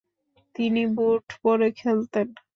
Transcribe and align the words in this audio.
তিনি 0.55 0.81
বুট 0.95 1.25
পরে 1.41 1.67
খেলতেন। 1.79 2.27